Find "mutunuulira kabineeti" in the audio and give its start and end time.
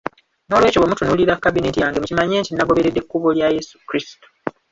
0.91-1.81